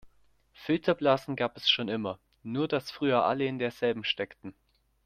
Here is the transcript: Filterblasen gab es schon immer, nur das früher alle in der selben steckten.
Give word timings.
Filterblasen 0.53 1.35
gab 1.35 1.55
es 1.57 1.69
schon 1.69 1.87
immer, 1.87 2.17
nur 2.41 2.67
das 2.67 2.89
früher 2.89 3.23
alle 3.23 3.45
in 3.45 3.59
der 3.59 3.69
selben 3.69 4.03
steckten. 4.03 4.55